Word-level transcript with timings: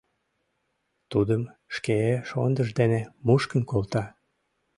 Тудым 1.11 1.43
шке 1.75 1.99
шондыж 2.29 2.69
дене 2.79 3.01
мушкын 3.25 3.61
колта. 3.71 4.03